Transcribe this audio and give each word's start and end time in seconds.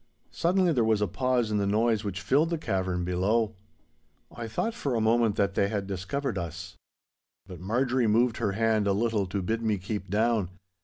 Suddenly 0.31 0.71
there 0.73 0.83
was 0.83 0.99
a 0.99 1.07
pause 1.07 1.51
in 1.51 1.59
the 1.59 1.67
noise 1.67 2.03
which 2.03 2.21
filled 2.21 2.49
the 2.49 2.57
cavern 2.57 3.03
below. 3.05 3.53
I 4.35 4.47
thought 4.47 4.73
for 4.73 4.95
a 4.95 4.99
moment 4.99 5.35
that 5.35 5.53
they 5.53 5.67
had 5.69 5.85
discovered 5.85 6.39
us. 6.39 6.75
But 7.45 7.59
Marjorie 7.59 8.07
moved 8.07 8.37
her 8.37 8.53
hand 8.53 8.87
a 8.87 8.93
little 8.93 9.27
to 9.27 9.43
bid 9.43 9.61
me 9.61 9.77
keep 9.77 10.09
down. 10.09 10.49